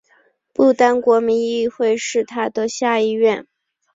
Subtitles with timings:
[0.51, 3.45] 不丹国民议会是它的下议院。